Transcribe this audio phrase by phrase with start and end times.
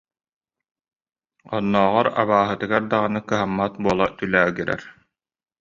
[1.55, 4.81] Оннооҕор, абааһытыгар даҕаны кыһаммат буола түлээгирэр